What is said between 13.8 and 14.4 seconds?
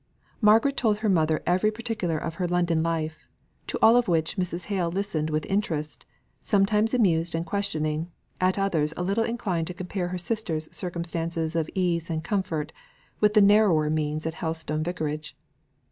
means at